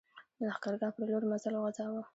د 0.37 0.39
لښکرګاه 0.49 0.93
پر 0.95 1.03
لور 1.09 1.23
مزل 1.31 1.53
وغځاوه. 1.55 2.01